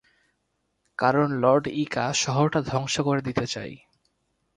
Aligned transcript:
কারণ 0.99 1.27
লর্ড 1.41 1.65
ইকা 1.75 2.05
শহরটা 2.13 2.59
ধ্বংস 2.61 2.95
করে 2.99 3.21
দিতে 3.21 3.45
চায়। 3.47 3.75